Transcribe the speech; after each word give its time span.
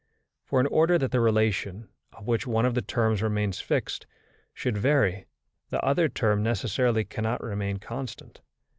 For 0.45 0.59
in 0.59 0.65
order 0.65 0.97
that 0.97 1.11
the 1.11 1.19
relation, 1.19 1.87
of 2.11 2.25
which 2.25 2.47
one 2.47 2.65
of 2.65 2.73
the 2.73 2.81
terms 2.81 3.21
remains 3.21 3.61
fixed, 3.61 4.07
should 4.51 4.75
vary, 4.75 5.27
the 5.69 5.79
other 5.85 6.09
term 6.09 6.41
necessarily 6.41 7.05
cannot 7.05 7.43
remain 7.43 7.77
constant. 7.77 8.41